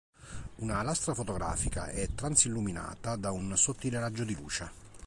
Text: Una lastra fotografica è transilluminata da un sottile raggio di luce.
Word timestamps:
Una 0.61 0.81
lastra 0.81 1.13
fotografica 1.13 1.85
è 1.89 2.09
transilluminata 2.15 3.15
da 3.15 3.29
un 3.29 3.55
sottile 3.55 3.99
raggio 3.99 4.23
di 4.23 4.33
luce. 4.35 4.71